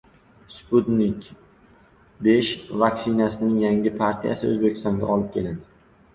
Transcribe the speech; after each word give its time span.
"Sputnik 0.53 1.27
V" 2.29 2.33
vaktsinasining 2.85 3.53
yangi 3.67 3.95
partiyasi 4.01 4.51
O‘zbekistonga 4.57 5.13
olib 5.19 5.31
kelindi 5.39 5.71